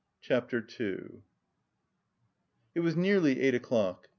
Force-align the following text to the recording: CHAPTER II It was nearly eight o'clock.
CHAPTER 0.19 0.65
II 0.79 1.21
It 2.73 2.79
was 2.79 2.95
nearly 2.95 3.39
eight 3.39 3.53
o'clock. 3.53 4.09